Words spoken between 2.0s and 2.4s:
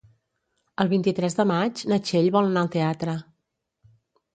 Txell